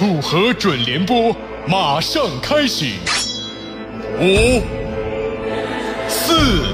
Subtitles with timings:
[0.00, 1.36] 楚河准联播
[1.68, 2.86] 马上开始，
[4.18, 4.62] 五、
[6.08, 6.69] 四、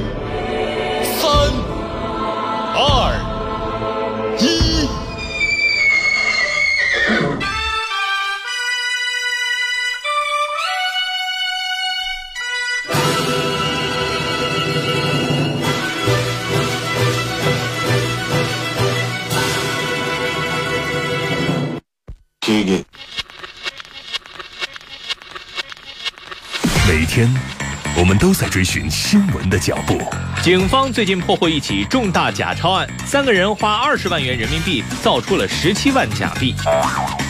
[28.36, 29.98] 在追寻新闻的脚步。
[30.42, 36.54] 警方最近破获一起重大假钞案，三个人花二十万元人民币造出了十七万假币。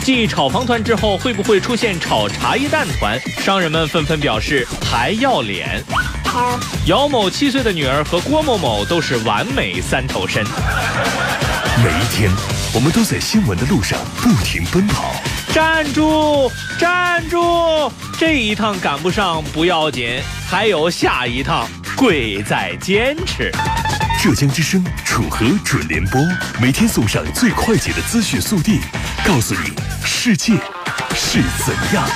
[0.02, 3.20] 继炒房团之后，会不会出现炒茶叶蛋团？
[3.38, 5.80] 商人们纷纷表示还要脸。
[6.86, 10.44] 姚某七岁的女儿和郭某某都是完美三头身。
[11.84, 12.30] 每一天，
[12.74, 15.14] 我们都在新闻的路上不停奔跑。
[15.56, 16.52] 站住！
[16.78, 17.90] 站住！
[18.18, 23.50] 这一趟赶不上不要紧，还有下一趟，贵在坚持。
[24.22, 26.20] 浙江之声楚河准联播，
[26.60, 28.80] 每天送上最快捷的资讯速递，
[29.24, 29.72] 告诉你
[30.04, 30.52] 世界
[31.14, 32.06] 是怎样。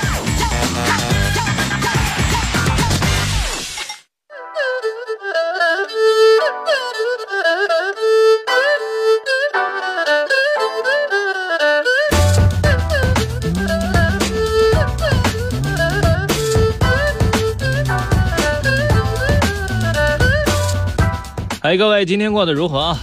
[21.70, 22.96] 哎，各位，今天过得如何？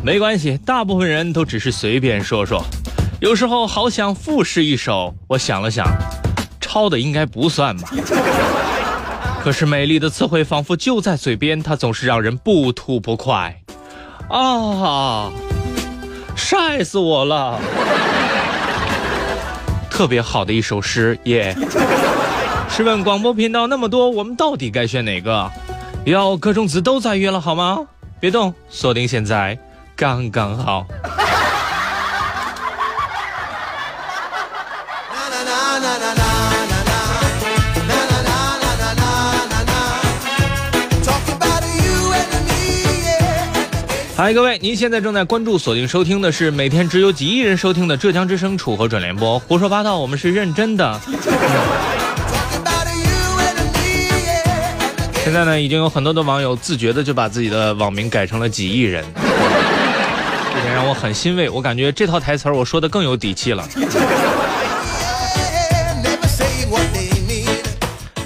[0.00, 2.64] 没关系，大部分人都只是随便说说。
[3.20, 5.84] 有时候好想复试一首，我想了想，
[6.60, 7.90] 抄的应该不算吧。
[9.42, 13.56] 可是美丽的词汇仿佛就在嘴边，它总是让人不吐不快。
[14.28, 15.32] 啊，
[16.36, 17.58] 晒死我了！
[19.90, 21.56] 特别好的一首诗耶。
[22.70, 25.50] 试问广播频道那么多，我们到底该选哪个？
[26.04, 27.84] 要各种词都在约了好吗？
[28.22, 29.58] 别动，锁定现在，
[29.96, 30.86] 刚刚好。
[44.16, 49.36] 嗨，各位，您现在正在关注、锁定收听的是每天只有几亿人收听的浙江之声楚河转联播。
[49.40, 51.00] 胡说八道，我们是认真的。
[55.24, 61.48] 现在呢，已经有很多的网友自觉的就把自己的网名改成了几亿人， 这点让我很欣慰。
[61.48, 63.64] 我感觉这套台词我说的更有底气了。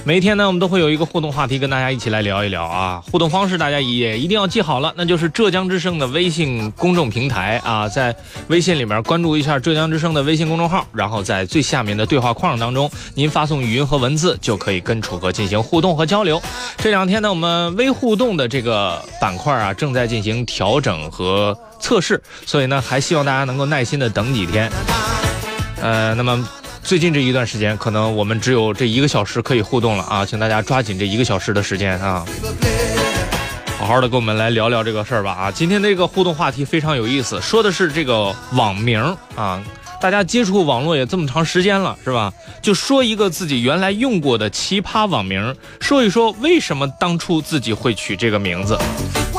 [0.07, 3.03] 每天呢，我们都会有一个互动话题跟大家一起来聊一聊啊。
[3.11, 8.15] 互动方式大家也一定要记好了，那就是浙江之声的微信公众平台啊，在
[8.47, 16.41] 微信里面关注一下浙江之声的微信公众号，然后在最下面的对话框当中，您发送语音和文字就可以跟楚河进行互动和交流。
[16.77, 24.71] 这两天呢，我们微互动的这个板块啊，正在进行调整和测试，所以呢，还希望大家能够耐心的等几天。
[25.83, 26.49] 呃，那么。
[26.87, 32.25] 最近这一段时间，可能我们只有这一个小时可以互动了啊，请大家抓紧这一个小时的时间啊，
[33.77, 35.51] 好好的跟我们来聊聊这个事儿吧啊。
[35.51, 39.03] 今天这个互动话题非常有意思，说的是这个网名
[39.35, 39.61] 啊，
[40.01, 42.33] 大家接触网络也这么长时间了，是吧？
[42.63, 48.79] 就说一个自己原来用过的奇葩网名，说一说为什么当初自己会取这个名字，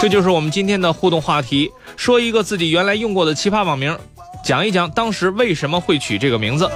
[0.01, 1.71] 这就是我们今天的互动话题。
[1.95, 3.97] 说一个自己原来用过的奇葩网名，
[4.43, 6.69] 讲一讲当时为什么会取这个名字。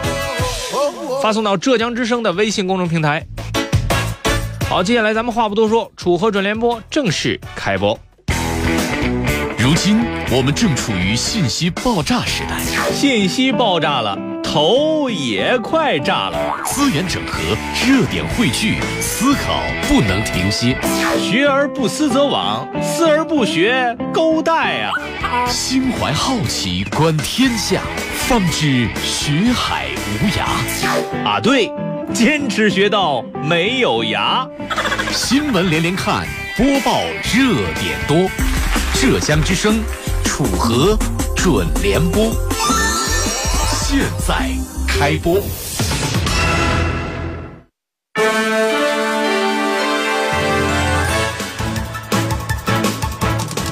[1.22, 3.26] 发送到浙江之声的微信公众平台。
[4.70, 8.00] 好，接下来咱们话不多说，楚河转联播正式开播。
[9.60, 10.00] 如今
[10.32, 12.60] 我们正处于信息爆炸时代，
[12.92, 14.18] 信息爆炸了，
[14.52, 16.62] 头也快炸了。
[16.66, 17.40] 资源整合，
[17.88, 20.78] 热点汇聚，思考不能停歇。
[21.18, 24.92] 学而不思则罔，思而不学，勾带啊！
[25.48, 27.80] 心怀好奇，观天下。
[28.28, 29.88] 方知学海
[30.20, 30.44] 无涯
[31.26, 31.40] 啊！
[31.40, 31.72] 对，
[32.14, 34.46] 坚持学到没有涯。
[35.14, 36.28] 新闻连连看，
[36.58, 37.00] 播报
[37.34, 38.30] 热点多。
[38.96, 39.82] 浙江之声，
[40.26, 40.98] 楚河
[41.38, 42.34] 准联播，
[43.92, 44.50] 现在
[44.88, 45.42] 开播。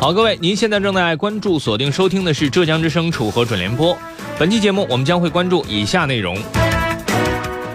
[0.01, 3.97] 好，各位，您现在正在关注、锁定收听的是浙江之声楚河准联播。
[4.37, 6.37] 本期节目，我们将会关注以下内容：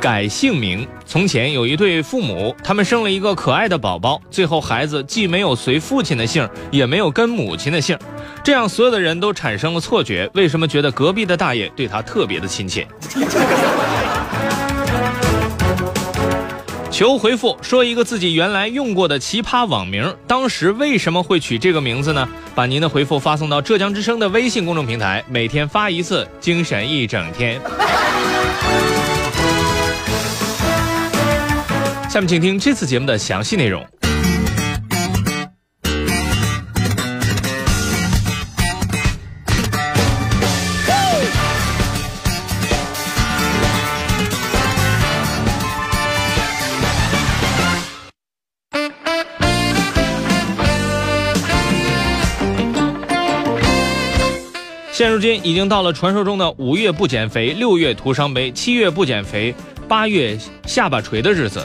[0.05, 0.87] 改姓名。
[1.07, 7.99] 从前有一对父母，他们生了一个可爱的宝宝，最后孩子既没有随父亲的姓，也没有跟母亲的姓，
[8.43, 12.87] 这样所有的人都产生了错觉：为什么觉得隔壁的大爷对他特别的亲切？
[16.93, 22.29] 求回复，说一个自己原来用过的奇葩网名，当时为什么会取这个名字呢？
[22.55, 27.59] 把您的回复发送到浙江之声的微信公众平台，每天发一次，精神一整天。
[32.15, 34.04] 下面请听这次节目的详细内容。
[55.05, 59.55] 现如今已经到了传说中的五月不减肥，六月徒伤悲，七月不减肥，
[59.87, 60.35] 八月
[60.67, 61.63] 下巴垂的日子。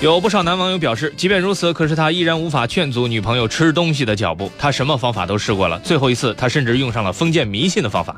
[0.00, 4.48] 有不少男网友表示，即便如此，可是他依然无法劝阻女朋友吃东西的脚步。
[4.60, 8.16] 他什么方法都试过了，最后一次他甚至用上了封建迷信的方法。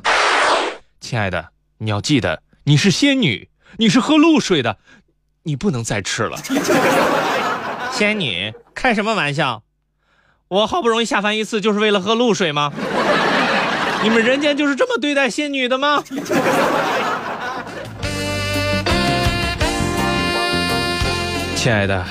[1.00, 1.42] 亲爱的，
[1.78, 4.76] 你要记得，你是仙女，你是喝露水的，
[5.44, 6.36] 你不能再吃了。
[7.96, 9.62] 仙女，开什么玩笑？
[10.48, 12.70] 我好不容易下凡一次，就是为了喝露水吗？
[14.02, 16.02] 你们人间就是这么对待仙女的吗？
[21.54, 22.04] 亲爱的，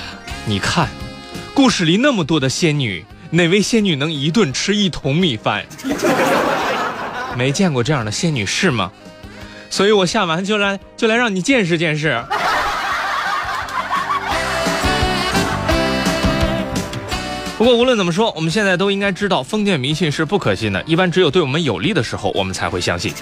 [0.46, 0.88] 你看，
[1.54, 5.66] 故事里那么多的仙女，哪位仙女能一顿吃一桶米饭？
[7.38, 8.90] 没见过这样的仙女是吗？
[9.70, 12.24] 所以我下完就来就来让你见识见识。
[17.62, 20.82] 不过无论怎么说，我们现在都应该知道，封建迷信是不可信的。
[20.88, 23.14] 一般只有对我们有利的时候，我们才会相信。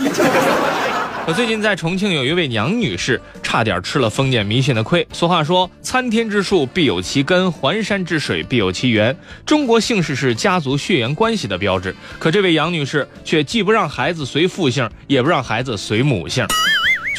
[1.28, 5.06] 可最近在重庆有一位杨女士，差点吃了封建迷信的亏。
[5.12, 9.14] 俗话说：“参天之树必有其根，环山之水必有其源。”
[9.46, 16.48] 中国姓氏是家族血缘关系的标志，可这位杨女士却既不让孩子随父姓，也不让孩子随母姓。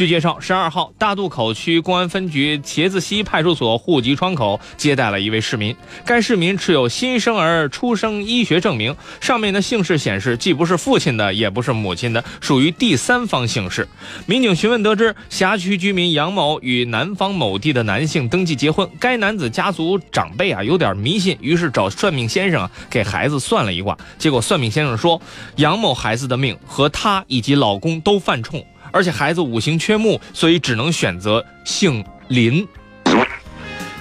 [0.01, 5.77] 据介绍，十二号，大渡口区公安分局茄子溪派出所户籍窗口接待了一位市民。
[6.07, 13.87] 该市民持有新生儿出生医学证明，上面的姓氏显示既不是父亲的，也不是母亲的，属于第三方姓氏。
[14.25, 18.89] 民警询问得知，辖区居民杨某与南方某地的男性登记结婚。
[18.99, 23.99] 该男子家族长辈啊有点迷信，于是找算命先生啊给孩子算了一卦。
[24.17, 25.21] 结果算命先生说，
[25.57, 28.65] 杨某孩子的命和他以及老公都犯冲。
[28.93, 32.67] 而且孩子五行缺木，所以只能选择姓林。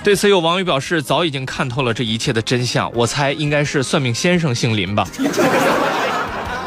[0.04, 2.90] 对此，有网友表示，早已经看透了这一切的真相。
[2.96, 5.06] 我猜应该是算命先生姓林吧。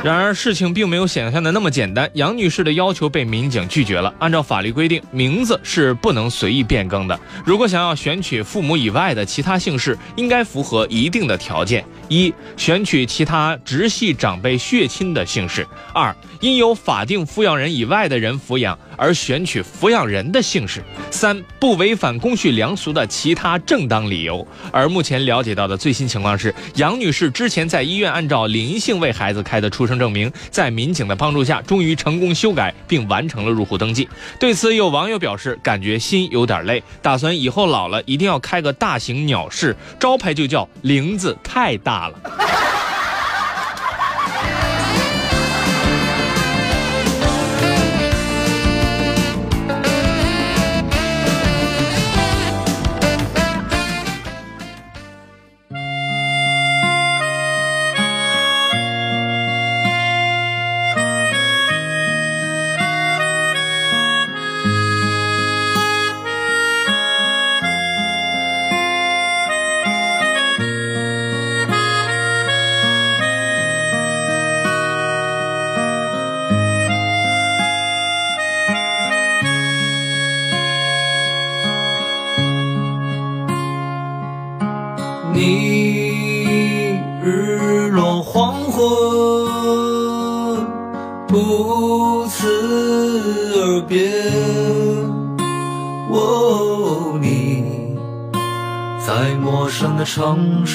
[0.03, 2.11] 然而，事情并没有想象的那么简单。
[2.15, 4.13] 杨女士的要求被民警拒绝了。
[4.19, 7.17] 按照法律规定，名字是不能随意变更的。
[7.45, 15.63] 如果想要选取父母以外的其他姓氏，应该符合一定的条件：一、选取其他直系长辈血亲的姓氏；
[15.95, 18.77] 二、因有法定抚养人以外的人抚养。
[18.99, 24.47] 而选取抚养人的姓氏，三不违反公序良俗的其他正当理由。
[24.71, 34.09] 而目前了解到的最新情况是，杨女士之前在医院按照林姓为孩子开的出生证明，在民警的帮助下，终于成功修改并完成了入户登记。
[34.39, 42.19] 对此，有网友表示，感觉心有点累，打算以后老了一定要开个大型鸟市，招牌就叫“林子太大了”。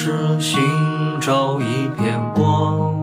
[0.08, 0.58] 城市寻
[1.20, 2.94] 找一片光，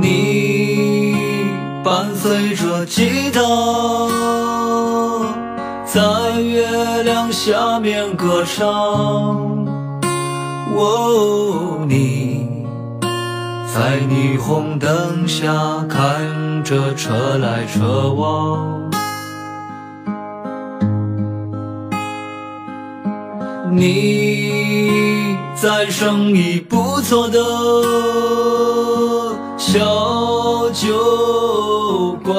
[0.00, 1.16] 你
[1.82, 3.40] 伴随着吉他。
[5.84, 8.70] 在月亮下面歌唱，
[10.76, 12.64] 哦，你
[13.74, 15.52] 在霓虹灯下
[15.88, 18.81] 看着车来车往，
[23.84, 27.40] 你在生意不错的
[29.58, 32.32] 小酒馆，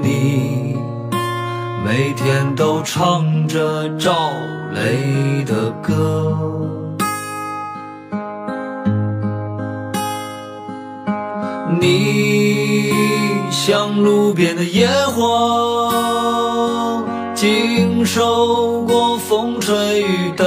[0.00, 0.78] 你
[1.84, 4.14] 每天都唱着赵
[4.72, 6.34] 雷的歌，
[11.78, 12.90] 你
[13.50, 16.43] 像路边的野花。
[17.44, 20.46] 经受过风吹雨打。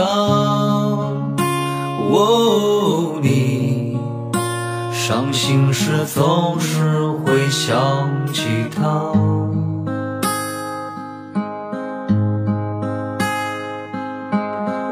[2.10, 4.00] 哦，你
[4.92, 7.78] 伤心时总是会想
[8.34, 9.12] 起他。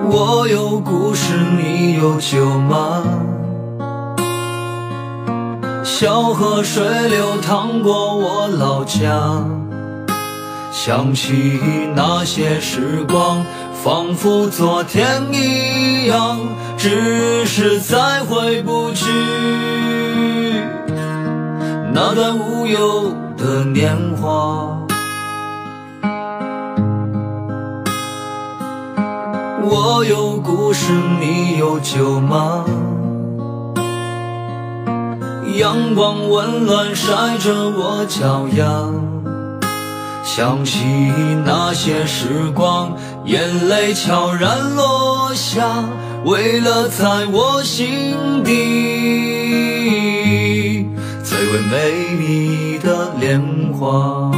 [0.08, 3.02] 我有故事，你有酒吗？
[5.84, 9.44] 小河水流淌过我老家，
[10.86, 11.60] 想起
[11.96, 16.38] 那些时光，仿佛昨天一样，
[16.77, 19.10] 只是再回不去
[21.92, 24.77] 那段无忧的年华。
[29.63, 32.63] 我有故事，你有酒吗？
[35.58, 38.84] 阳光温暖晒着我脚丫，
[40.25, 40.79] 想起
[41.46, 45.88] 那些时光，眼泪悄然落下。
[46.25, 48.51] 为了在我心底
[51.24, 53.39] 最为美丽的莲
[53.72, 54.32] 花。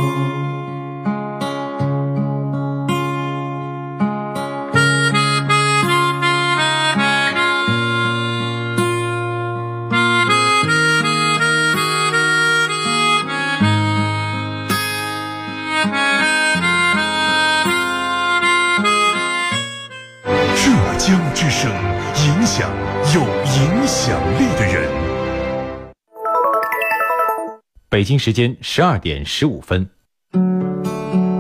[27.97, 29.89] 北京时间十二点十五分。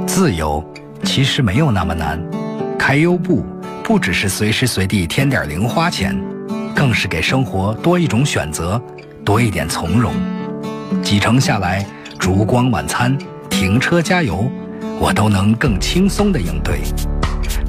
[0.07, 0.65] 自由
[1.03, 2.19] 其实没有那么难，
[2.79, 3.45] 开优步
[3.83, 6.19] 不只是随时随地添点零花钱，
[6.75, 8.81] 更是给生活多一种选择，
[9.23, 10.11] 多一点从容。
[11.03, 11.85] 几程下来，
[12.17, 13.15] 烛光晚餐、
[13.51, 14.49] 停车加油，
[14.99, 16.79] 我都能更轻松地应对。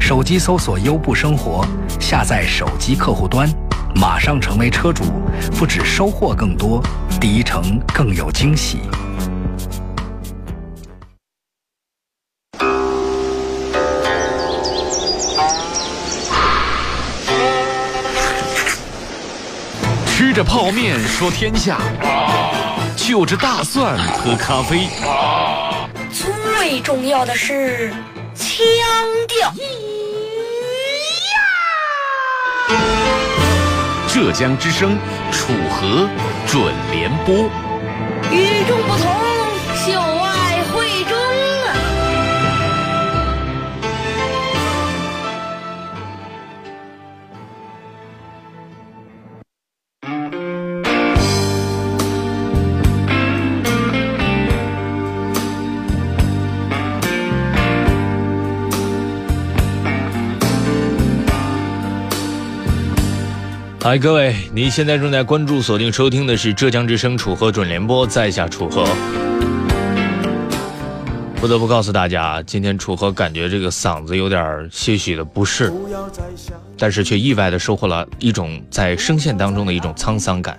[0.00, 1.62] 手机搜索“优步生活”，
[2.00, 3.46] 下载手机客户端，
[3.94, 5.04] 马上成为车主，
[5.58, 6.82] 不止收获更多，
[7.20, 8.78] 第一城更有惊喜。
[20.06, 21.80] 吃着泡面说天下，
[22.96, 24.88] 就着大蒜喝咖啡。
[26.12, 27.92] 最重要的是
[28.32, 28.56] 腔
[29.26, 29.52] 调。
[34.20, 34.98] 浙江之声
[35.30, 36.08] 楚河
[36.48, 37.48] 准联播，
[38.32, 39.27] 与众不同，
[63.88, 68.86] 嗨，各位，你现在正在关注、锁定、收听的是浙江之声楚河准联播，在下楚河。
[71.40, 75.72] 不得不告诉大家，今天楚河感觉这个嗓子有点些许的不适，
[76.76, 80.58] 但是却意外的收获了一种在声线当中的一种沧桑感。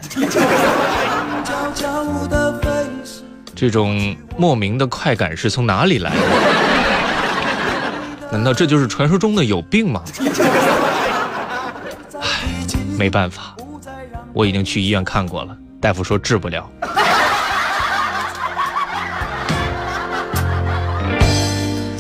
[3.54, 6.18] 这种莫名的快感是从哪里来的？
[8.32, 10.02] 难道这就是传说中的有病吗？
[13.00, 13.56] 没办法，
[14.34, 16.70] 我已经去医院看过了，大夫说治不了。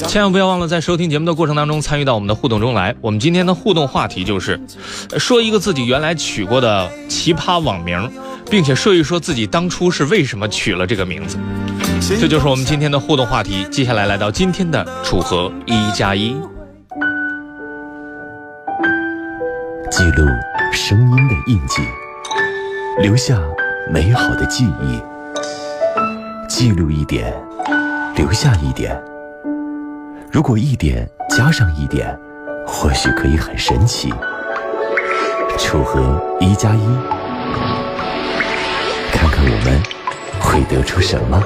[0.05, 2.93] 千万不要忘了在收听节目的过程当中参与到我们的互动中来。
[2.99, 4.59] 我们今天的互动话题就是，
[5.17, 8.11] 说一个自己原来取过的奇葩网名，
[8.51, 11.37] 并且说一说自己当初是为什么取了这个名字。
[12.19, 13.65] 这就是我们今天的互动话题。
[13.71, 16.35] 接下来来到今天的楚河一加一。
[19.91, 20.25] 记录
[20.71, 21.81] 声音的印记，
[22.99, 23.39] 留下
[23.91, 25.01] 美好的记忆。
[26.47, 27.33] 记录一点，
[28.15, 28.99] 留下一点。
[30.31, 32.17] 如果一点加上一点，
[32.67, 34.13] 或许可以很神奇。
[35.57, 36.85] 楚河一加一，
[39.11, 39.81] 看看我们
[40.39, 41.43] 会得出什么。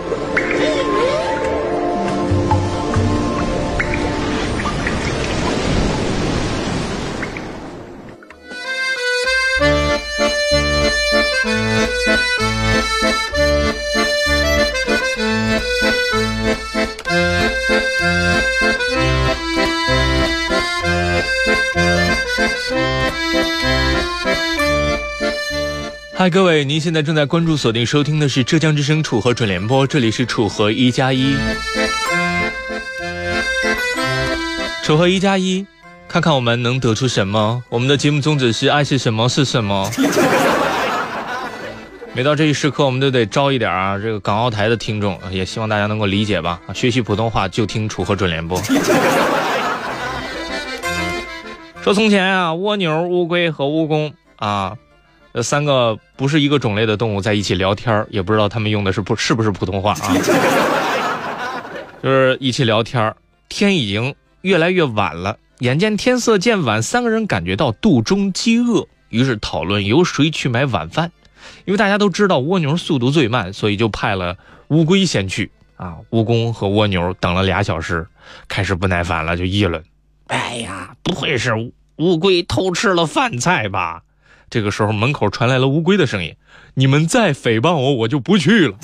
[26.23, 31.35] 嗨，各位，您现在正在关注、锁定、收听的是浙江之声楚河准联播，这里是楚河一加一。
[34.81, 35.67] 楚河一加一，
[36.07, 37.61] 看看我们能得出什么？
[37.67, 39.91] 我们的节目宗旨是爱是什么是什么。
[42.13, 46.61] 每到这一时刻，我们都得招一点啊，这个港澳台的听众，也希望大家能够理解吧。
[46.73, 48.57] 学习普通话就听楚河准联播。
[51.81, 54.77] 说从前啊，蜗牛、乌龟和蜈蚣啊。
[55.33, 60.13] 这三个不是一个种类的动物在一起聊天也不知道他们用的是不是不是普通话啊？
[62.03, 63.15] 就是一起聊天
[63.49, 71.11] 天已经越来越晚了，眼见天色渐晚，三个人感觉到肚中饥饿，于是讨论由谁去买晚饭。
[71.65, 74.37] 因为大家都知道蜗牛速度最慢，所以就派了
[74.67, 75.97] 乌龟先去啊。
[76.09, 78.07] 蜈蚣和蜗牛等了俩小时，
[78.47, 79.83] 开始不耐烦了，就议论
[80.27, 81.53] ：“哎呀，不会是
[81.97, 84.01] 乌龟偷吃了饭菜吧？”
[84.53, 86.35] 这个时候，门口传来了乌龟的声音
[86.77, 88.75] ：“你们再诽谤我，我就不去了。”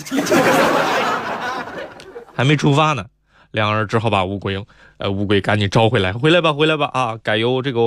[2.34, 3.06] 还没出发呢，
[3.52, 4.66] 两个人只好把乌龟，
[4.98, 7.82] 呃，乌龟赶紧招回来，回来吧，回来吧，啊，改由这个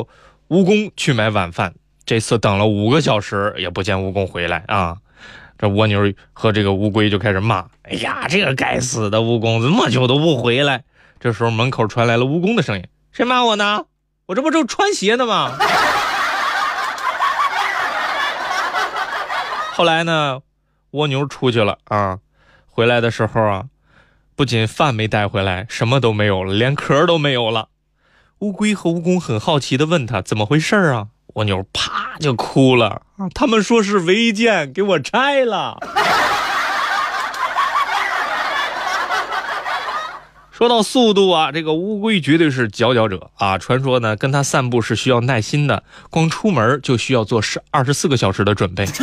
[0.48, 1.74] 蜈蚣去买晚饭。
[2.06, 4.98] 这次等了五个小时，也不见蜈蚣回来啊！
[5.58, 10.84] 这蜗牛和这个乌龟就开始骂：“哎呀，这个该死的蜈蚣，这么久都不回来！”
[11.18, 13.86] 这时候，门口传来了蜈蚣的声音：“谁骂我呢？
[14.26, 15.58] 我这不正穿鞋呢吗？”
[19.82, 20.42] 后来呢，
[20.92, 22.18] 蜗牛出去了啊，
[22.70, 23.64] 回来的时候啊，
[24.36, 27.66] 不仅饭没带回来，什么都没有了，连壳都没有了。
[28.38, 31.08] 乌龟和蜈蚣很好奇的问他怎么回事啊？
[31.34, 35.76] 蜗牛啪就哭了啊，他们说是违建，给我拆了。
[40.52, 43.58] 说到速度啊，这个乌龟绝对是佼佼者啊！
[43.58, 48.86] 传说呢，跟它散步是需要耐心的，光出门就需要做十二十四个小时的准备。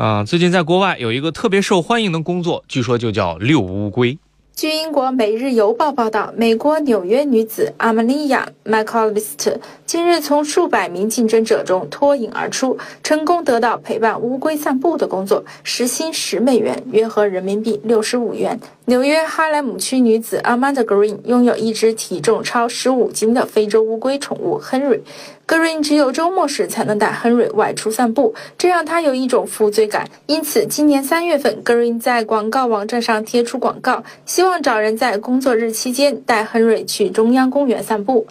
[0.00, 4.18] 啊，最近在国外有一个特别受欢迎的工作，据说就叫遛乌龟。
[4.56, 18.58] 据英国《每日邮报》报道，美国纽约女子阿玛利亚·麦克里斯特近日从数百名竞争者中脱颖而出，成功得到陪伴乌龟散步的工作，时薪十美元，约合人民币六十五元。
[18.90, 24.98] 纽约哈莱姆区女子 Amanda Green 拥有一只体重超十五斤的非洲乌龟宠物 Henry。
[25.46, 30.10] Green 只有周末时才能带 Henry 外出散步，这让他有一种负罪感。
[30.26, 38.26] 因此，今年三月份，Green 在广告网站上贴出广告，希望找人在工作日期间带 Henry 去中央公园散步。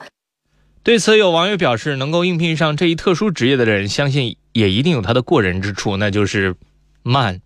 [0.83, 6.53] 对此，有网友表示，能够应聘上这一特殊职业的人，相信也一定有他的过人之处，那就是
[7.01, 7.39] 慢。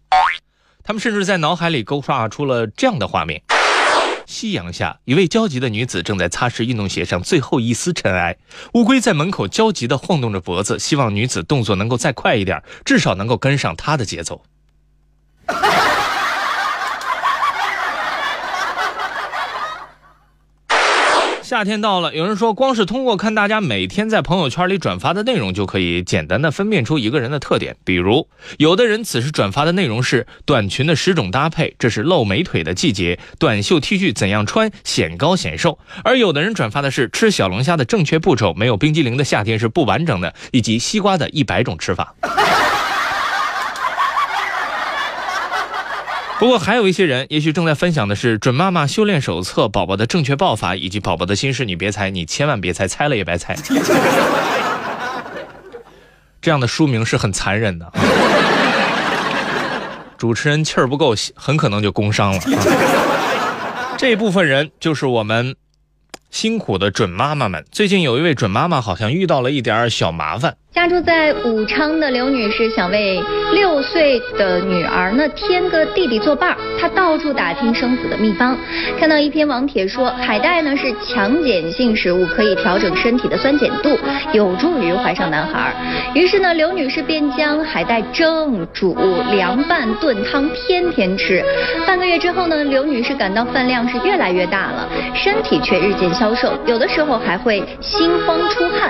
[0.84, 3.42] 他们甚至在脑海里勾画出了这样的画面：
[4.26, 8.36] 夕阳下，一位焦急的女子正在擦拭运动鞋上最后一丝尘埃。
[8.74, 14.44] 乌龟在门口焦急地晃动着脖子，希望女子动作能够再快一点，至少能够跟上她的节奏。
[21.44, 27.76] 夏天到了，有人说，光是通过看大家每天在朋友圈里转发的内容，就可以简单的分辨出一个人的特点。
[27.84, 35.78] 比如，有的人此时转发的内容是短裙的十种搭配，这是露美腿的季节；短袖 T 恤怎样穿显高显瘦。
[36.06, 42.16] 而有的人转发的是吃小龙虾的正确步骤，没有冰激凌的夏天是不完整的，以及西瓜的一百种吃法。
[46.44, 53.56] 不过还有一些人，也许正在分享的是《准妈妈修炼手册》、宝宝的正确抱法，以及宝宝的心事，你别猜，你千万别猜，猜了也白猜。
[56.42, 57.90] 这样的书名是很残忍的，
[60.18, 62.42] 主持人气儿不够，很可能就工伤了。
[63.98, 65.56] 这部分人就是我们
[66.30, 67.64] 辛苦的准妈妈们。
[67.72, 70.58] 最近有一位准妈妈好像遇到了一点小麻烦。
[70.74, 73.22] 家住在武昌的刘女士想为
[73.54, 78.58] 六岁的女儿呢添个弟弟作伴儿，她到处打听生子的秘方，
[79.00, 83.96] 看到一篇网帖说海带呢是强碱性食物，可以调整身体的酸碱度，
[84.32, 85.72] 有助于怀上男孩。
[86.16, 88.98] 于是呢，刘女士便将海带蒸、煮、
[89.30, 91.46] 凉拌、炖汤，天天吃。
[91.86, 98.90] 半个月之后呢，刘女士感到饭量是越来越大了，身体却日渐消瘦，有的时候还会心慌出汗。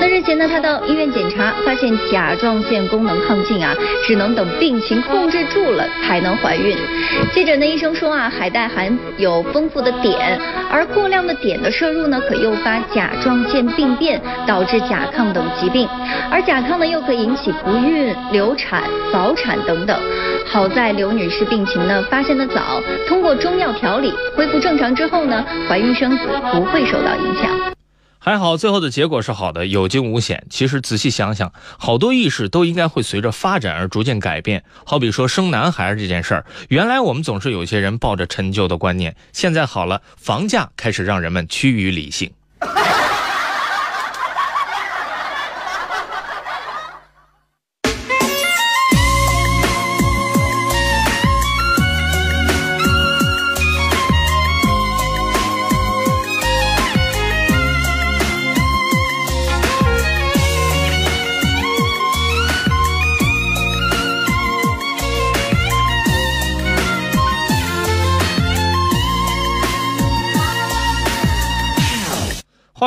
[0.00, 1.19] 那日前呢，她到医院检。
[1.20, 3.74] 检查发现甲状腺功能亢进啊，
[4.06, 6.74] 只能等病情控制住了才能怀孕。
[7.30, 10.16] 记者呢，医生说啊，海带含有丰富的碘，
[10.72, 15.86] 而过量的碘的摄入呢，可诱发甲状腺病变，导致甲亢等疾病。
[16.30, 20.00] 而甲亢呢，又可引起不孕、流产、早产等等。
[20.46, 27.79] 好在刘女士病情呢发现的早，通过中药调理恢复正常之后呢，怀孕生子不会受到影响。
[28.22, 30.44] 还好，最后的结果是好的，有惊无险。
[30.50, 34.62] 其实仔细想想，好多意识都应该会随着发展而逐渐改变。
[34.84, 42.30] 好比说生男孩这件事儿，原来我们总是有些人抱着陈旧的观念，现在好了，房价开始让人们趋于理性。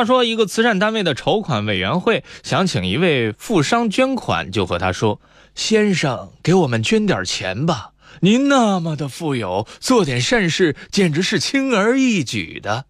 [0.06, 5.22] 说，一个慈善单位的筹款委员会想请一位富商捐款，就和他说
[5.56, 7.92] ：“先生，给我们捐点钱吧！
[8.22, 12.86] 您那么的富有，做点善事简直是轻而易举的。”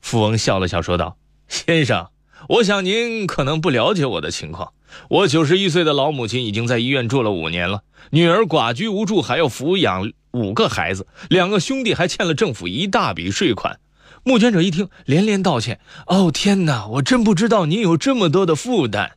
[0.00, 1.16] 富翁笑了笑说道
[1.48, 2.08] ：“先生，
[2.48, 4.72] 我想您可能不了解我的情况。
[5.08, 13.78] 我九十一岁的老母亲已经在医院住了五年了，女儿寡居无助，还要抚养五个孩子，两个兄弟还欠了政府一大笔税款。”
[14.24, 19.12] 募捐者一听，连连道歉：“哦，天哪，我真不知道您有这么多的负担。”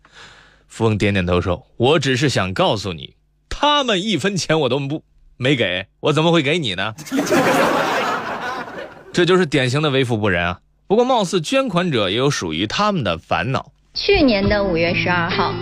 [0.67, 3.15] 富翁点点头说：“我只是想告诉你，
[3.49, 5.03] 他们一分钱我都不
[5.37, 6.93] 没给，我怎么会给你呢？”
[9.13, 10.59] 这就是典型的为富不仁啊！
[10.87, 13.71] 不过，貌似捐款者也有属于他们的烦恼。
[13.93, 15.53] 去年的五月十二号，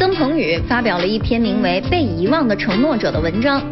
[0.00, 3.62] 曾鹏宇发表了一篇名为《被遗忘的承诺者》的文章。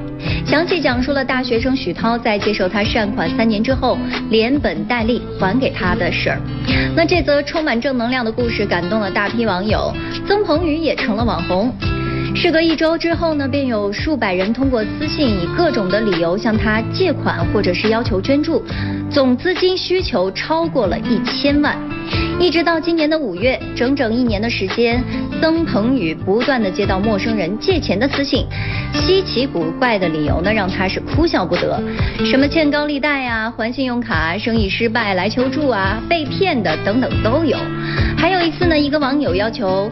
[0.45, 3.97] 详细讲述了大学生许涛在接受他善款三年之后，
[4.29, 6.39] 连本带利还给他的事儿。
[6.95, 9.91] 那这则充满正能量的故事感动了大批网友，
[10.27, 11.73] 曾鹏宇也成了网红。
[12.37, 18.63] 事隔一周之后呢，便有数百人通过私信以各种的理由向他借款或者是要求捐助，
[19.11, 21.75] 总资金需求超过了一千万。
[22.41, 25.03] 一直到今年的五月，整整一年的时间，
[25.41, 28.47] 曾鹏宇不断的接到陌生人借钱的私信，
[28.95, 31.83] 稀奇古怪的理由呢，让他是哭笑不得，
[32.25, 37.57] 什么欠高利贷呀、还信用卡、生意失败来求助啊、被骗的等等都有。
[38.17, 39.91] 还有一次呢，一个网友要求。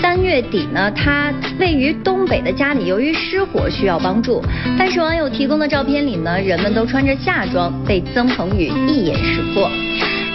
[0.00, 4.40] 三月底呢，他位于东北的家里由于失火需要帮助，
[4.78, 9.68] 但是网友提供的照片里呢，人们都穿着夏装，被曾鹏宇一眼识破。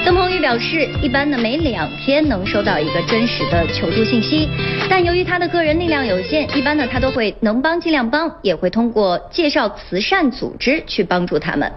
[0.05, 4.49] 邓鹏宇表示，一般呢每两天能收到一个真实的求助信息，
[4.89, 11.71] 但由于他的个人力量有限，一般呢他都会能帮尽量帮，也会通过介绍慈善组织去帮助他们。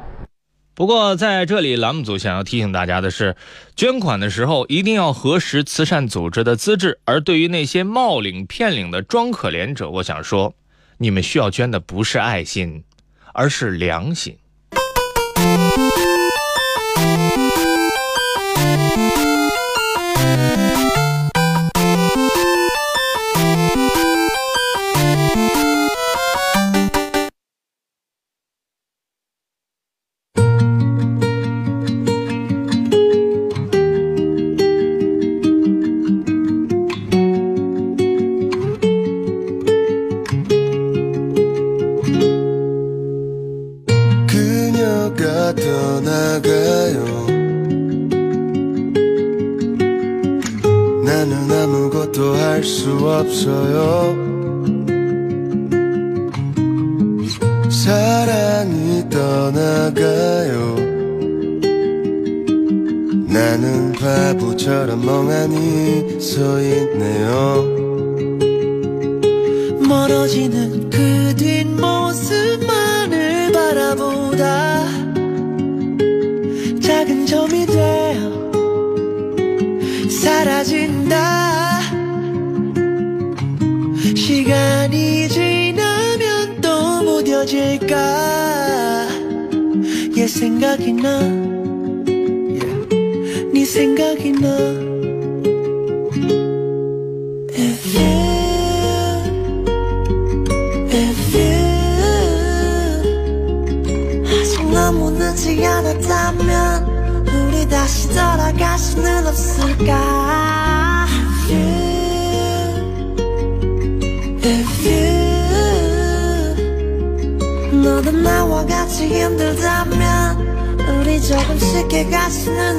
[0.74, 3.36] 不过，在这里，栏目组想要提醒大家的是，
[3.76, 6.98] 捐款的时候一定要核实慈善组织的资质。
[7.04, 10.52] 而对于那些冒领骗领的装可怜者，我想说，
[10.98, 12.82] 你们需要捐的不是爱心，
[13.32, 14.36] 而是良心。
[53.36, 53.85] so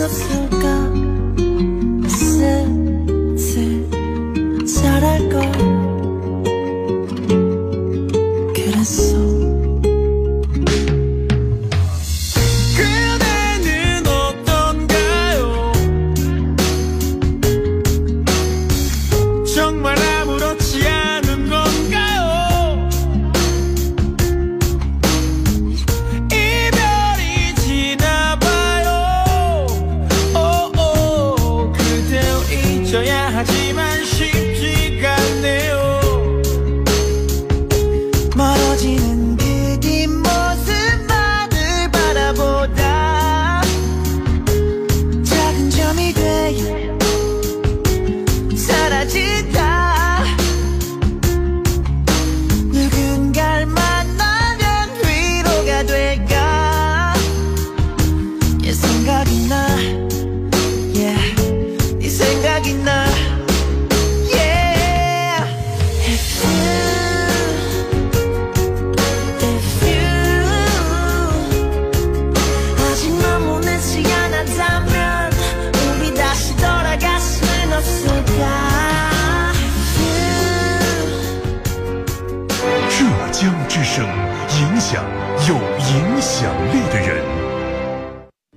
[0.07, 0.65] 없었을까?
[2.07, 3.85] 슬슬
[4.65, 5.76] 잘할걸.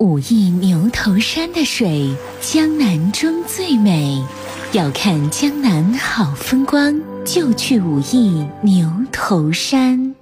[0.01, 4.25] 武义牛头山的水，江南中最美。
[4.73, 10.15] 要看江南好风光，就去武义牛头山。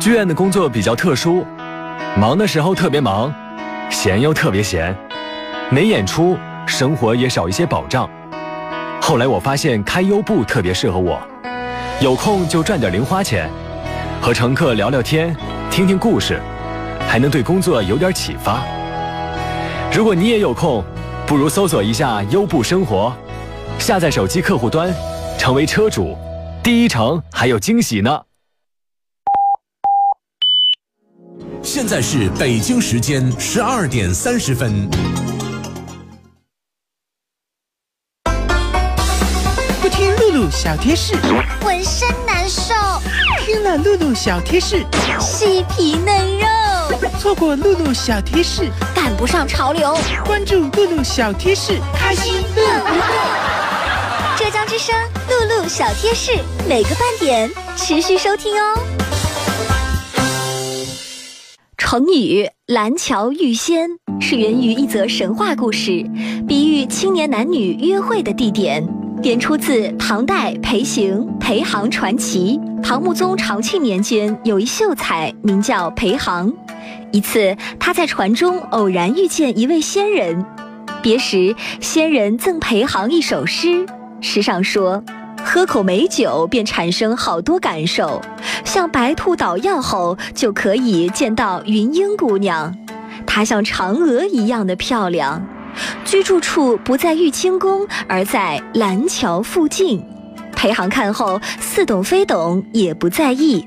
[0.00, 1.46] 剧院的工作比较特殊，
[2.18, 3.32] 忙的时候特别忙，
[3.88, 4.92] 闲又特别闲，
[5.70, 8.10] 没演出，生活也少一些保障。
[9.00, 11.22] 后来我发现开优步特别适合我，
[12.00, 13.48] 有空就赚点零花钱，
[14.20, 15.32] 和乘客聊聊天，
[15.70, 16.40] 听听故事，
[17.12, 18.64] 还能对工作有点启发。
[19.94, 20.82] 如果你也有空，
[21.26, 23.14] 不如搜索一下优步生活，
[23.78, 24.90] 下载手机客户端，
[25.38, 26.16] 成为车主，
[26.62, 28.18] 第一程还有惊喜呢。
[31.62, 34.88] 现在是北京时间十二点三十分。
[39.82, 41.14] 不听露露小贴士，
[41.60, 42.72] 浑身难受；
[43.44, 44.82] 听了露露小贴士，
[45.20, 46.21] 细皮嫩肉。
[47.18, 48.62] 错过露露小贴士，
[48.94, 49.96] 赶不上潮流。
[50.24, 53.04] 关注露露小贴士，开心乐不乐？
[54.36, 54.94] 浙江之声
[55.28, 56.32] 露露小贴士，
[56.68, 58.78] 每个半点持续收听哦。
[61.76, 66.04] 成语“蓝桥遇仙”是源于一则神话故事，
[66.48, 68.86] 比喻青年男女约会的地点。
[69.20, 72.58] 点出自唐代裴行《裴行传奇》。
[72.82, 76.52] 唐穆宗长庆年间，有一秀才名叫裴行。
[77.12, 80.44] 一次，他在船中偶然遇见一位仙人，
[81.02, 83.86] 别时仙人赠裴行一首诗，
[84.20, 85.04] 诗上说
[85.44, 88.20] ：“喝口美酒便产生好多感受，
[88.64, 92.74] 像白兔捣药后就可以见到云英姑娘，
[93.26, 95.46] 她像嫦娥一样的漂亮。”
[96.04, 100.04] 居住处不在玉清宫，而在蓝桥附近。
[100.54, 103.66] 裴行看后似懂非懂，也不在意。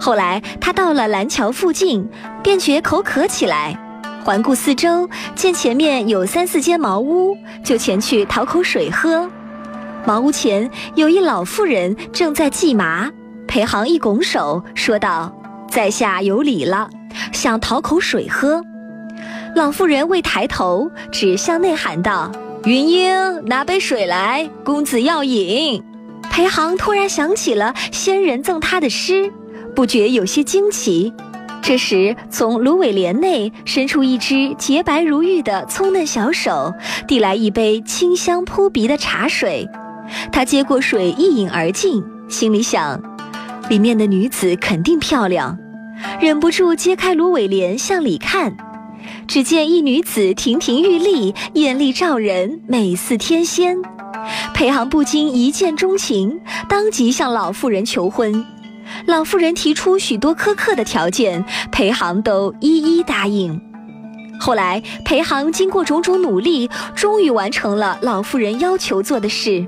[0.00, 2.08] 后来他到了蓝桥附近，
[2.42, 3.78] 便觉口渴起来，
[4.24, 9.28] 环顾四周，见前面有三四间茅屋，就前去讨口水喝。
[10.06, 13.10] 茅屋前有一老妇人正在系麻，
[13.46, 15.34] 裴行一拱手说道
[15.68, 16.88] ：“在下有礼了，
[17.32, 18.62] 想讨口水喝。”
[19.56, 22.30] 老妇人未抬头，只向内喊道
[22.64, 25.82] ：“云英，拿杯水来，公子要饮。”
[26.30, 29.32] 裴行突然想起了仙人赠他的诗，
[29.78, 31.12] 不觉有些惊奇。
[31.62, 36.74] 这时，从芦苇帘内伸出一只洁白如玉的葱嫩小手，
[37.06, 39.68] 递来一杯清香扑鼻的茶水。
[40.32, 43.00] 他接过水，一饮而尽，心里想：
[43.68, 45.56] 里面的女子肯定漂亮，
[46.20, 48.56] 忍不住揭开芦苇帘向里看。
[49.28, 53.76] 只见一女子亭亭玉立，艳丽照人，美似天仙。
[54.52, 58.44] 裴行不禁一见钟情，当即向老妇人求婚。
[59.06, 63.60] 老妇人提出许多苛刻的条件，裴行都一一答应。
[64.40, 69.66] 后来，裴行经过种种努力，终于完成了老妇人要求做的事。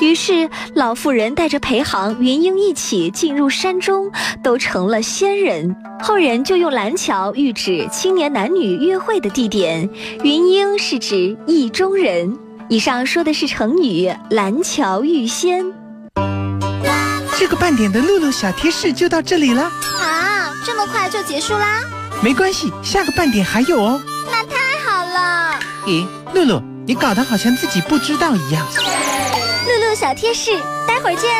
[0.00, 4.10] 于是，老妇人带着裴行、云英一起进入山中，
[4.42, 5.74] 都成了仙人。
[6.00, 9.88] 后人就用蓝桥喻指青年男女约会的地点，
[10.22, 12.36] 云英是指意中人。
[12.68, 15.64] 以上说的是成语“蓝桥遇仙”。
[17.44, 19.64] 这个半点的露露小贴士就到这里了
[20.00, 20.50] 啊！
[20.64, 21.82] 这么快就结束啦？
[22.22, 24.00] 没关系，下个半点还有哦。
[24.32, 25.60] 那太好了。
[25.84, 28.66] 咦，露露，你搞得好像自己不知道一样。
[29.66, 31.30] 露露小贴士，待会儿见。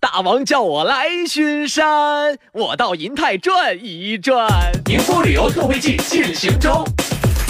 [0.00, 4.50] 大王叫我来巡山，我到银泰转一转。
[4.86, 6.84] 宁波旅游特惠季进行中，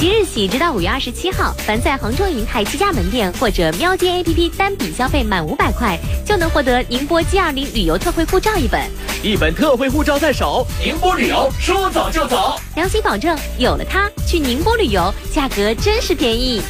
[0.01, 8.81] 即日起直到五月二十七号，凡在杭州银泰七家门店或者喵街 APP 单笔消费满五百块，就能获得宁波 G 二零旅游特惠护照一本。
[9.23, 16.63] 一本特惠护照在手，宁波旅游说走就走，良心保证，有了它，去宁波旅游价格真是便宜。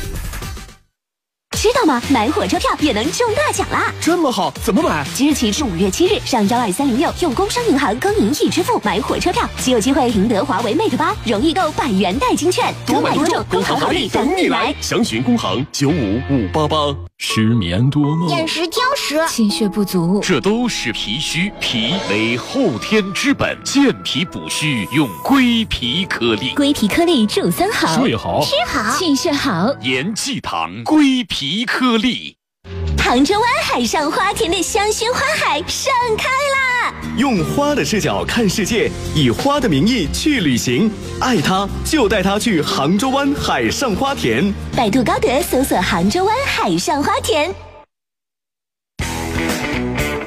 [1.61, 2.01] 知道吗？
[2.09, 3.93] 买火车票也能中大奖啦！
[4.01, 5.07] 这么好，怎么买？
[5.13, 14.75] 即日起至五月七日，上幺二三零六用工商银行工银易支付买火车票，即有机会赢得华为 Mate 八、容易购百元代金券，多买多中，工行好礼等你来！
[14.81, 16.77] 详询工行九五五八八。
[17.19, 18.31] 失眠多梦，
[19.11, 21.51] 食，气血不足，这都是脾虚。
[21.61, 26.51] 脾为后天之本，健脾补虚用归脾颗粒。
[26.55, 29.75] 归脾颗粒助三好：睡好、吃好、气血好。
[29.81, 32.37] 延气堂归脾颗粒。
[33.03, 36.95] 杭州湾海上花田的香薰花海盛开啦！
[37.17, 44.53] 用花的视角看世界，以花的名义去旅行，爱它就带它去杭州湾海上花田。
[44.77, 47.53] 百度高德搜索杭州湾海上花田。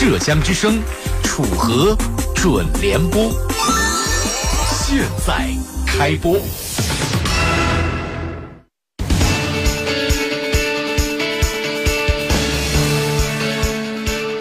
[0.00, 0.80] 浙江之声，
[1.24, 1.98] 楚河
[2.32, 3.32] 准联播，
[4.70, 5.48] 现在
[5.84, 6.38] 开播。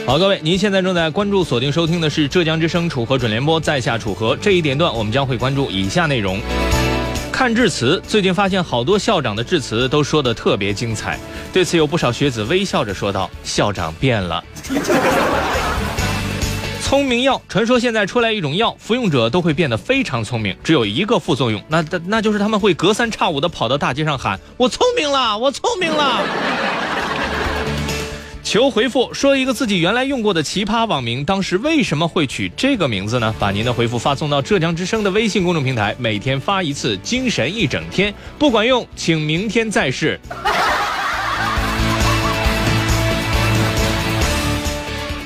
[0.06, 4.38] 好，各位，您现在正在关注、锁定收听的是浙江之声楚河准联播，在下楚河。
[4.40, 6.40] 这一点段，我们将会关注以下内容：
[7.38, 8.02] 看致辞。
[8.08, 11.20] 最近发现好多校长的致辞都说得特别精彩，
[11.54, 14.44] 对此有不少学子微笑着说道：“校长变了。”
[16.82, 26.24] 聪明药，传说现在出来一种药，服用者都会变得非常聪明，只有一个副作用，那那就是他们会隔三差五的跑到大街上喊：“我聪明了，我聪明了。”
[28.50, 33.36] 求回复，说一个自己原来用过的奇葩网名，当时为什么会取这个名字呢？
[33.38, 40.18] 把您的回复发送到浙江之声的微信公众平台，每天发一次，精神一整天，不管用，请明天再试。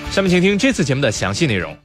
[0.09, 1.77] 下面请听这次节目的详细内容。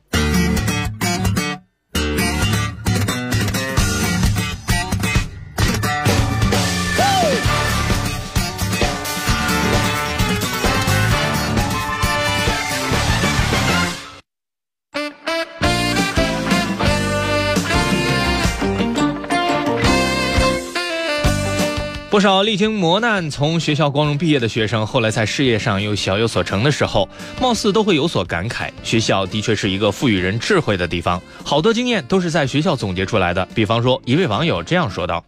[22.17, 27.07] 不少历经磨难从学校光荣毕业的学生，后来在事业上又小有所成的时候，
[27.43, 28.71] 貌似都会有所感慨。
[28.83, 33.47] 学校的确是一个赋予人智慧的地方，好多经验都是在学校总结出来的。
[33.55, 35.23] 比方说，一位网友这样说道。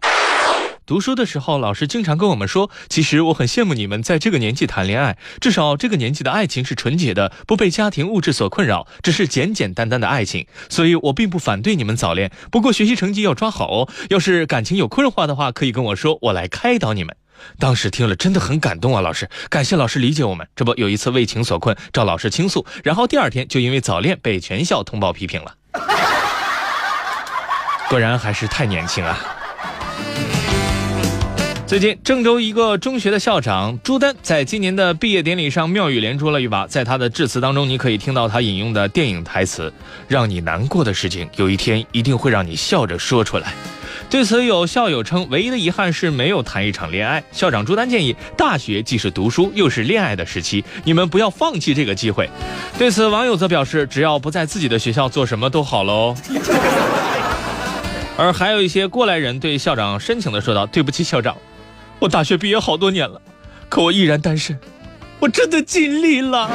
[0.89, 10.47] 读书的时候，老师经常跟我们说，其实我很羡慕你们在这个年纪谈恋爱，至少这个年纪的爱情是纯洁的，不被家庭物质所困扰，只是简简单单的爱情。
[10.71, 13.89] 所以我并不反对你们早恋，不过学习成绩要抓好哦。
[14.09, 17.15] 要是感情有困惑的话，可以跟我说，我来开导你们。
[17.59, 20.49] 当时听了真的很感动啊，老师，感谢老师理解我们。
[20.57, 25.55] 这不，有一次为情所困，找老师倾诉，然后第二天就因为早恋被全校通报批评了。
[27.91, 29.19] 果然还是太年轻啊。
[31.69, 36.67] 最近，郑州一个中学的校长朱丹在今年的毕业典礼上妙语连珠了一把。
[36.67, 39.71] 在他的致辞当中，你可以听到他引用的电影台词
[40.09, 43.53] ：“让你难过的事情，有一天一定会让你笑着说出来。”
[44.09, 47.23] 对此，有校友称，唯一的遗憾是没有谈一场恋爱。
[47.33, 52.31] 校长朱丹建议，大学既是读书又是恋爱的时期，你们不要放弃这个机会。
[52.79, 56.15] 对此，网友则表示，只要不在自己的学校做什么都好喽。
[58.17, 61.37] 而还有一些过来人对校长深情地说道：“对不起，校长。”
[62.01, 63.21] 我大学毕业好多年了，
[63.69, 64.59] 可我依然单身，
[65.19, 66.49] 我真的尽力了。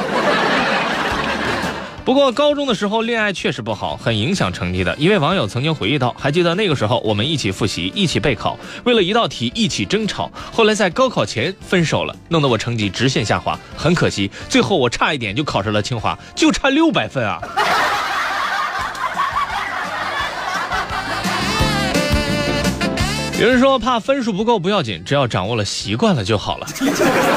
[2.04, 4.94] 不过高中的时候恋爱确实不好，很影响成绩的。
[4.96, 13.58] 一位网友曾经回忆到，还记得那个时候我们一起复习，一起备考，为了一道题一起争吵，后来在高考前分手了，弄得我成绩直线下滑。
[13.76, 17.38] 很可惜，最后我差一点就考上了清华，就差六百分啊。
[23.40, 26.66] 有人说怕分数不够不要紧，只要掌握了习惯了就好了。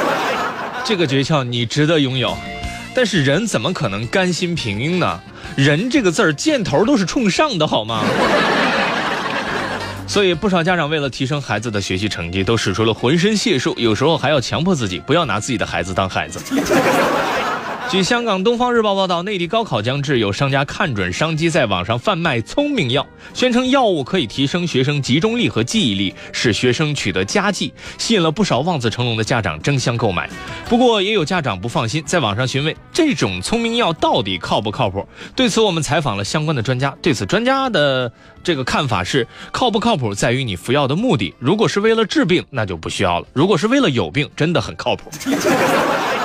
[0.86, 2.38] 这个诀窍你值得拥有，
[2.94, 5.20] 但是人怎么可能甘心平庸呢？
[5.56, 8.04] 人这个字儿箭头都是冲上的，好吗？
[10.08, 16.40] 所以不少家长为了提升孩子的学习成绩，都使出了浑身解数，有时候还要强迫自己不要拿自己的孩子当孩子。
[17.90, 30.30] 据香港《东方日报》报道，内地高考将至，有商家看准商机，在网上贩卖聪明药，宣称药物可以提升学生集中力和记忆力，使学生取得佳绩，吸引了不少望子成龙的家长争相购买。
[30.68, 35.08] 不过，也有家长不放心，在网上询问这种聪明药到底靠不靠谱。
[35.34, 38.12] 对此，我们采访了相关的专家，对此专家的
[38.44, 41.34] 这个看法是：靠不靠谱在于你服药的目的。
[41.40, 45.10] 如果是为了治病，那就不需要了；如果是为了有病，真的很靠谱。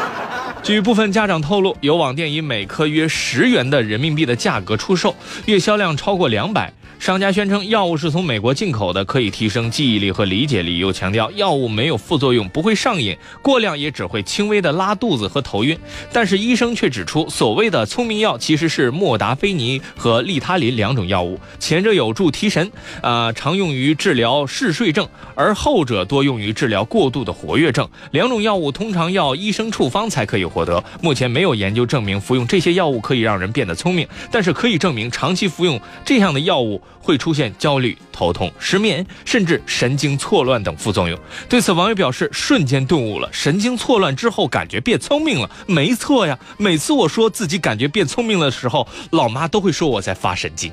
[0.63, 6.73] 据部分家长透露，有网店以每颗约十元的人民币的价格出售，月销量超过两百。
[7.01, 15.77] 商家宣称药物是从美国进口的，可以提升记忆力和理解力，又强调药物没有副作用，不会上瘾，过量也只会轻微的拉肚子和头晕。
[16.13, 27.89] 但是医生却指出，所谓的聪明药其实是莫达菲尼和利他林两种药物，前者有助提神，啊，常用于治疗嗜睡症，而后者多用于治疗过度的活跃症。
[28.13, 30.83] 两种药物通常要医生处方才可以获得。
[31.01, 41.19] 目前没有研究证明服用这些药物可以让人变得聪明，但是可以证明长期服用这样的药物会出现焦虑、头痛、失眠，甚至神经错乱等副作用。
[41.49, 46.39] 对此，网友表示瞬间顿悟了：神经错乱之后感觉变聪明了，没错呀。
[46.59, 50.71] 每次我说自己感觉变聪明的时候，老妈都会说我在发神经。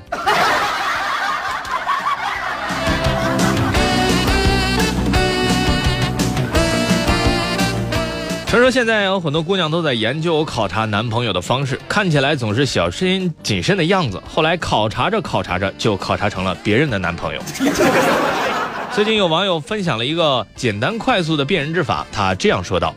[8.50, 14.20] 传说现在有很多姑娘都在研究考察男朋友的方式，看起来总是小心谨慎的样子。
[14.28, 17.40] 后来考察着考察着，就考察成了别人的男朋友。
[18.92, 22.92] 最近有网友分享了一个简单快速的辨人之法，他这样说道：“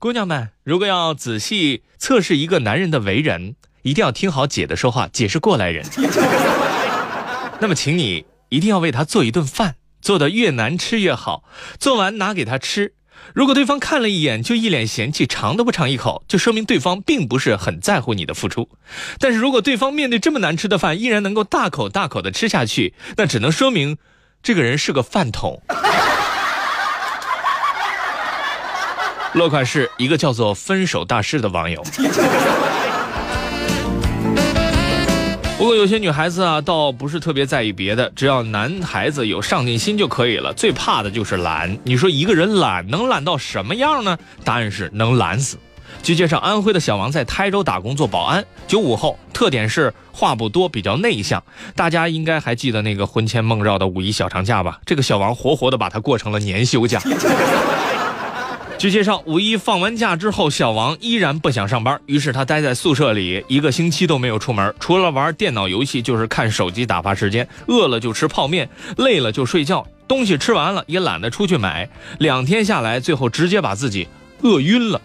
[0.00, 5.84] 姑娘们，如果要仔细测试一个男人的为人，一定要听好姐的说话，姐是过来人。
[7.60, 11.44] 那么，请你一定要为他做一顿饭，做的越难吃越好，
[11.78, 12.94] 做完拿给他吃。”
[13.34, 18.68] 如果对方看了一眼就一脸嫌弃，尝都不尝一口，就说明对方并不是很在乎你的付出。
[19.18, 23.98] 但是如果对方面对这么难吃的饭依然能够大口大口的吃下去，那只能说明
[24.42, 25.62] 这个人是个饭桶。
[29.34, 31.84] 落款是一个叫做“分手大师”的网友。
[35.66, 40.54] 不过有些女孩子啊，倒不是特别在意别的，只要男孩子有上进心就可以了。
[40.54, 41.76] 最怕的就是懒。
[41.82, 44.16] 你说一个人懒能懒到什么样呢？
[44.44, 45.58] 答案是能懒死。
[46.04, 51.42] 据介绍，安徽的小王在台州打工做保安，九五后，特点是话不多，比较内向。
[51.74, 54.78] 大家应该还记得那个魂牵梦绕的五一小长假吧？
[54.86, 57.00] 这个小王活活的把它过成了年休假。
[58.78, 67.48] 据介绍，五一放完假之后，小王依然不想上班，于是他待在宿舍里一个星期都没有出门，除了玩电脑游戏就是看手机打发时间。
[67.68, 68.68] 饿了就吃泡面，
[68.98, 71.88] 累了就睡觉，东西吃完了也懒得出去买。
[72.18, 74.06] 两天下来，最后直接把自己
[74.42, 75.00] 饿晕了。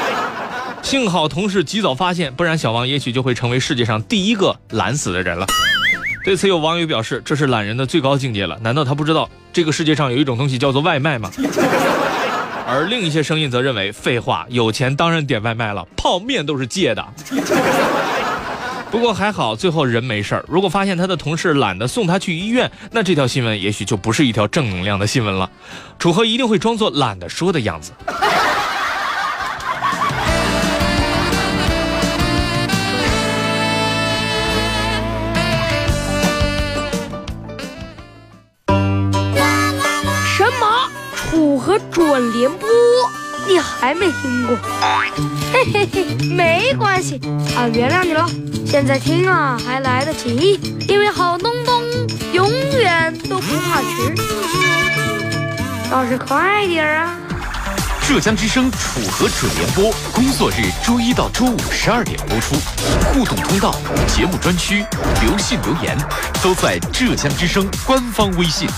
[0.82, 5.46] 幸好同事及早发现，不然小王也许就会成为世界上第一个懒死的人了。
[6.24, 8.58] 对此，有网友表示，这是懒人的最高境界了。
[8.60, 11.30] 难道他不知道这个世界上有一种东西叫做外卖吗？
[12.66, 17.06] 而另一些声音则认为，废话，有钱当然点外卖了，泡面都是借的。
[18.90, 20.44] 不过还好，最后人没事儿。
[20.48, 25.48] 如果发现他的同事懒得送他去医院，那这条新闻也许就不是一条正能量的新闻了。
[25.98, 27.92] 楚河一定会装作懒得说的样子。
[42.16, 42.66] 准联播，
[43.46, 44.56] 你还没听过？
[45.52, 47.20] 嘿嘿嘿，没关系，
[47.54, 48.26] 俺，原谅你了。
[48.64, 50.58] 现在听啊，还来得及，
[50.88, 51.82] 因为好东东
[52.32, 54.14] 永远都不怕迟。
[55.90, 57.18] 倒是快点啊！
[58.06, 62.54] 浙江之声楚河准联播，工作日周一到周五十二点播出。
[63.12, 63.74] 互动通道、
[64.06, 64.86] 节目专区、
[65.22, 65.98] 留信留言，
[66.40, 68.68] 都在浙江之声官方微信。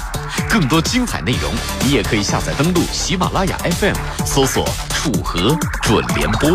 [0.48, 1.52] 更多精彩内容，
[1.84, 4.66] 你也可以下载登录喜马拉雅 FM，搜索
[4.96, 6.50] “楚河准联播”。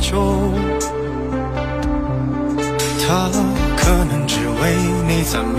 [0.00, 0.52] 就？
[3.10, 3.30] 他
[3.76, 4.76] 可能只为
[5.06, 5.58] 你在每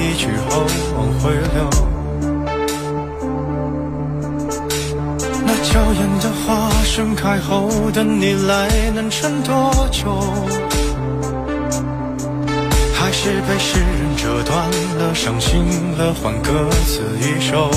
[0.00, 0.66] 一句后
[0.96, 1.56] 往回流。
[5.46, 10.10] 那娇艳的花盛开后等你来能撑多久？
[12.94, 14.68] 还是被诗人折断
[14.98, 15.64] 了，伤心
[15.96, 17.70] 了，换歌词一首。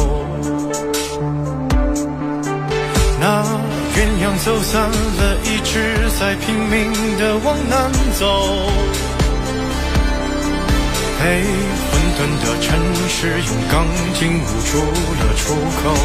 [3.20, 3.44] 那
[3.94, 8.26] 鸳鸯走散了，直在拼命的往南走。
[11.24, 11.44] 被
[11.92, 12.70] 混沌的城
[13.08, 15.96] 市用钢筋捂住了出口。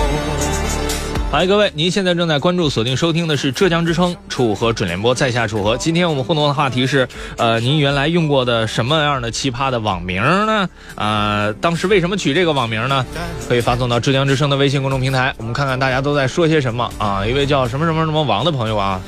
[1.32, 5.76] 嗨，各位，您现在正在关注、锁定收听的是浙江之声楚河准联播，在下楚河。
[5.76, 10.68] 今天我们互动的话题是，呃，您原来用过的什么样的奇葩的网名呢？
[10.94, 13.04] 啊，当时为什么取这个网名呢？
[13.48, 17.26] 可以发送到浙江之声的微信公众平台，我们看看大家都在说些什么啊。
[17.26, 19.00] 一位叫什么什么什么王的朋友啊，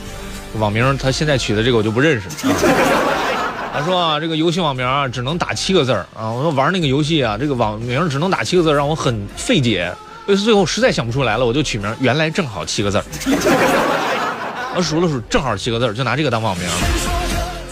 [0.55, 2.28] 网名他现在取的这个我就不认识。
[3.72, 6.30] 他说啊，这个游戏网名啊只能打七个字儿啊。
[6.30, 9.92] 我说玩那个游戏啊，这个网名只能打七个字，让我很费解。
[10.26, 13.05] 最后实在想不出来了，我就取名，原来正好七个字儿。
[14.74, 16.68] 我数了数，正好七个字儿，就拿这个当网名。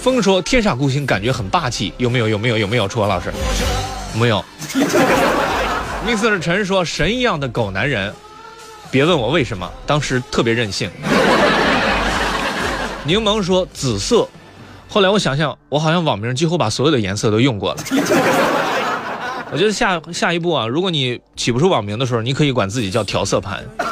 [0.01, 2.29] 风说天煞孤星感觉很霸气，有没有？
[2.29, 2.57] 有没有？
[2.57, 2.87] 有没有？
[2.87, 3.33] 楚河老师，
[4.15, 4.45] 没有。
[6.07, 6.39] Mr.
[6.39, 8.15] 陈说神一样的狗男人，
[8.91, 10.89] 别问我为什么，当时特别任性。
[13.07, 14.29] 柠檬说紫色，
[14.89, 17.79] 后来我想想，我好像网名几乎把所有的颜色都用过了。
[19.53, 23.65] 我觉得下下一步啊，如果你起不出网名的时候，你可以管自己叫调色盘。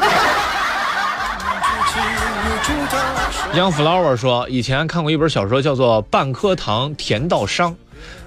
[3.55, 7.71] Young Flower 说，以前看过一本小说，叫做《半颗糖甜到伤》，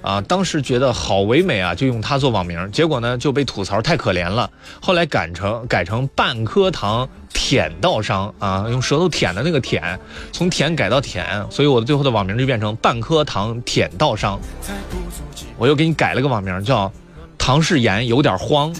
[0.02, 4.50] 啊，当时觉得好唯美啊，就用它做网名，结果呢就被吐槽太可怜了。
[4.80, 9.98] 后来改成改成半颗糖舔到伤啊，用舌头舔的那个舔，
[10.32, 14.38] 从舔改到舔，所以我的最后的网名就变成半颗糖舔到伤。
[15.56, 16.92] 我又给你改了个网名，叫
[17.36, 18.72] 唐氏言有点慌。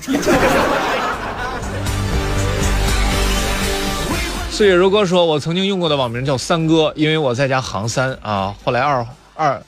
[4.50, 8.52] 岁月如歌说：“我曾经用过的网名叫三哥，因为我在家行三啊。
[8.64, 9.06] 后来二
[9.36, 9.62] 二，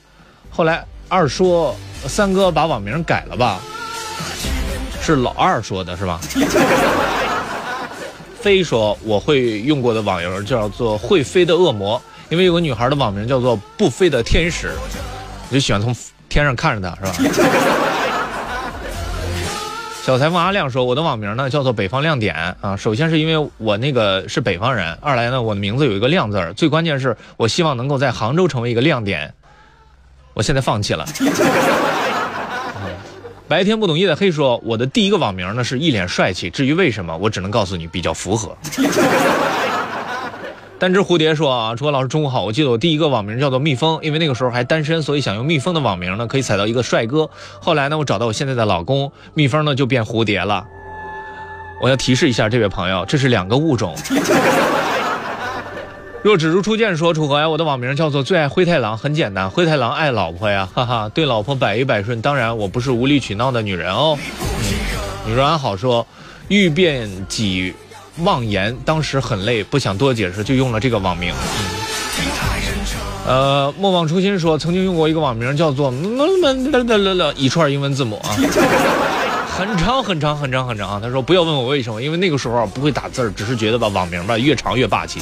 [0.49, 1.75] 后来二说
[2.07, 3.59] 三哥把网名改了吧，
[5.01, 6.21] 是老二说的是吧？
[8.39, 14.71] 飞说我会用过的网名叫做会飞的恶魔，因为有个女孩的网名叫做不飞的天使，
[15.49, 15.93] 我就喜欢从
[16.29, 17.13] 天上看着她，是吧？”
[20.05, 29.33] 小裁缝阿亮说：“我的网名呢叫做北方亮点啊，首先是因为我那个是北方人，二来呢我的名字有一个亮字儿，最关键是我希望能够在杭州成为一个亮点。
[30.33, 31.05] 我现在放弃了。
[33.47, 38.57] 白天不懂夜的黑说，我的第一个网名呢是一脸帅气，至于为什么，我只能告诉你比较符合。”
[40.79, 42.43] 单只蝴蝶说啊，楚老师中午好。
[42.43, 47.29] 我记得我第一个网名叫做蜜蜂，因为那个时候还单身，所以想用蜜蜂的网名呢，可以踩到一个帅哥。
[47.59, 50.65] 后来呢，我找到我现在的老公，蜜蜂呢就变蝴蝶了。
[51.81, 53.95] 我要提示一下这位朋友，这是两个物种。
[56.23, 62.21] 若只如初见说，楚河呀，我的网名叫做最爱灰太狼，很简单，灰太狼爱老婆呀，哈哈，对老婆百依百顺。
[62.21, 64.17] 当然，我不是无理取闹的女人哦。
[64.39, 64.77] 嗯
[65.27, 66.05] 你说安好说，
[66.47, 67.73] 欲辩己。
[68.23, 71.33] 妄言，当时很累，不想多解释，就用了这个网名。
[73.25, 75.91] 呃，莫忘初心说，曾经用过一个网名，叫做
[77.35, 78.35] 一串英文字母啊，
[79.47, 80.99] 很长很长很长很长啊。
[81.01, 85.21] 他说不要问我为什么，因为那个时候不会打字只是觉得吧，网名吧越长越霸气。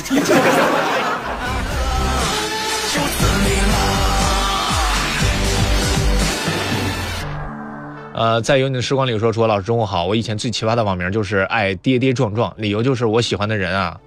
[8.20, 10.06] 呃，在有你的时光里说，楚老师中午好。
[10.06, 13.98] 我以前最奇葩的网名就是爱跌跌撞撞，理由就是我喜欢的人啊，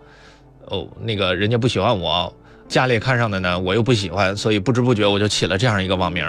[0.66, 2.30] 哦，那个人家不喜欢我，
[2.68, 6.22] 家里看上的呢，我又不喜欢，所以不知不觉我就起了这样一个网名。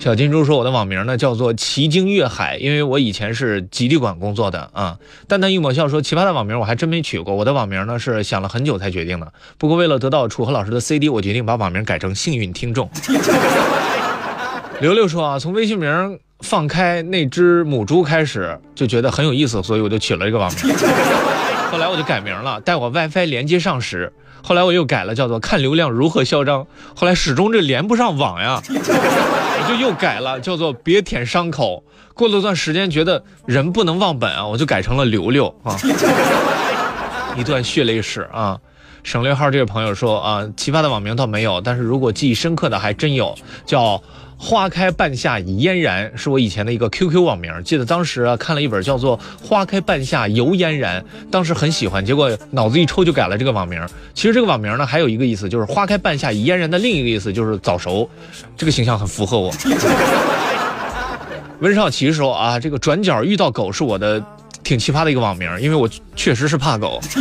[0.00, 4.98] 小金猪说我的网名呢叫做奇经越海，因为我以前是极地馆工作的啊。
[5.28, 9.32] 淡淡一抹笑说奇葩的网名我还真没取过，我的网名呢是想了很久才决定的。
[9.58, 12.90] 不过为了得到楚河老师的 CD，我决定把网名改成幸运听众。
[14.80, 16.18] 刘刘说啊，从微信名。
[16.42, 20.74] 放开那只母猪开始就觉得很有意思，所以我就取了一个网名。
[21.70, 24.12] 后来我就改名了，待我 WiFi 连接上时，
[24.42, 26.66] 后来我又改了，叫做看流量如何嚣张。
[26.94, 31.82] 后来始终这连不上网呀， 我就又改了，叫做别舔伤口。
[32.12, 35.74] 过了段时间，觉得人不能忘本啊，我就改成了刘刘啊。
[37.38, 38.58] 一段血泪史啊。
[39.02, 43.34] 省略号这位朋友说啊，奇葩的网名倒没有，但是如果记忆深刻的还真有，
[43.64, 44.02] 叫。
[44.44, 47.52] 花开半夏已嫣然，是我以前的一个 QQ 网名。
[47.64, 53.80] 记得当时啊，看了一本叫做《花开半夏犹嫣然》，当时很喜欢，结果脑子一抽就改了这个网名。
[54.14, 58.10] 其实这个网名呢，还有一个意思，就是花开半夏已嫣然的另一个意思就是早熟，
[58.56, 59.52] 这个形象很符合我。
[61.62, 64.20] 温少奇说啊，这个转角遇到狗是我的
[64.64, 67.00] 挺奇葩的一个网名，因为我确实是怕狗。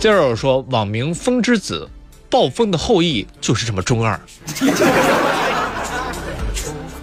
[0.00, 1.88] 接着我说网名风之子。
[2.28, 4.18] 暴风的后裔就是这么中二。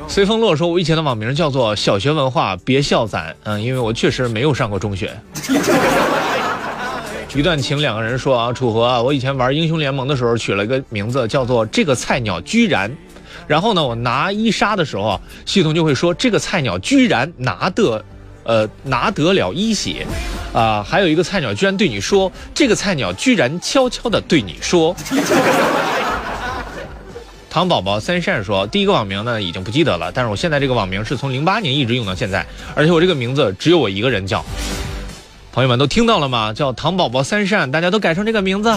[0.08, 5.12] 随风落说，我以前的网名叫做小学文化，别笑咱，嗯，因为我确实没有上过中学。
[7.36, 12.96] 一段情，两个人说啊，楚河啊，我以前玩英雄联盟的时候取了一个名字叫做这个菜鸟居然，
[13.48, 18.06] 然后呢，我拿一杀的时候，系统就会说这个菜鸟居然拿的。
[18.44, 20.06] 呃，拿得了一血，
[20.54, 24.96] 啊，还有一个菜鸟居然对你说，这个菜鸟居然悄悄的对你说。
[27.50, 34.44] 糖宝宝三善说，第一个网名呢已经不记得了，但是我现在这个网名是从零八年一直用到现在，而且我这个名字只有我一个人叫。
[35.52, 36.52] 朋友们都听到了吗？
[36.52, 38.72] 叫糖宝宝三善，大家都改成这个名字。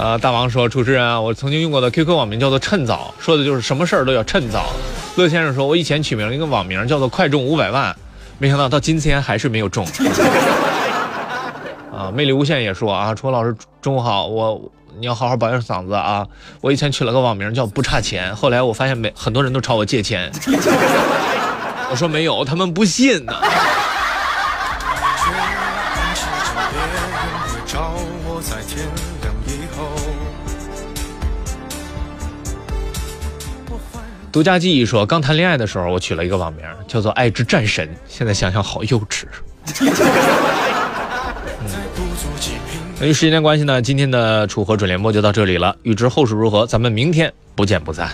[0.00, 4.70] 呃，大王说，主持人啊，我曾经用过的 QQ 网名叫做趁早，说的就是什么事儿都要趁早。
[5.16, 7.94] 乐先生说，我以前取名一个网名叫做快中五百万，
[8.38, 9.86] 没想到到今天还是没有中。
[11.94, 16.26] 啊，魅力无限也说啊，楚老师中午好，我你要好好保养嗓子啊。
[16.62, 20.32] 我以前取了个网名叫不差钱，后来我发现没很多人都朝我借钱，
[21.92, 23.34] 我说没有，他们不信呢。
[34.32, 39.24] 独家记忆说，刚谈恋爱的时候，我取了一个网名叫做“爱之战神”，现在想想好幼稚。
[43.00, 45.74] 由于时间关系呢，今天的楚河准联播就到这里了。
[45.82, 48.08] 欲知后事如何，咱们明天不见不散。